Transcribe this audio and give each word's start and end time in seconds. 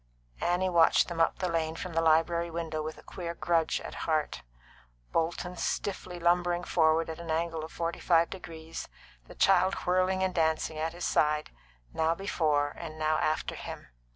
Annie 0.41 0.67
watched 0.67 1.09
them 1.09 1.21
up 1.21 1.37
the 1.37 1.47
lane 1.47 1.75
from 1.75 1.93
the 1.93 2.01
library 2.01 2.49
window 2.49 2.81
with 2.81 2.97
a 2.97 3.03
queer 3.03 3.35
grudge 3.35 3.79
at 3.81 3.93
heart; 4.09 4.41
Bolton 5.11 5.55
stiffly 5.55 6.17
lumbering 6.19 6.63
forward 6.63 7.07
at 7.07 7.19
an 7.19 7.29
angle 7.29 7.63
of 7.63 7.71
forty 7.71 7.99
five 7.99 8.31
degrees, 8.31 8.89
the 9.27 9.35
child 9.35 9.75
whirling 9.85 10.23
and 10.23 10.33
dancing 10.33 10.79
at 10.79 10.93
his 10.93 11.05
side, 11.05 11.49
and 11.89 11.93
now 11.97 12.15
before 12.15 12.69
and 12.75 12.97
now 12.97 13.19
after 13.19 13.53
him. 13.53 13.89